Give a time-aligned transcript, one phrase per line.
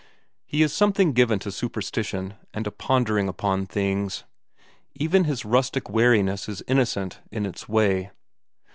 [0.47, 4.23] He is something given to superstition and a pondering upon things;
[4.95, 8.09] even his rustic wariness is innocent in its way.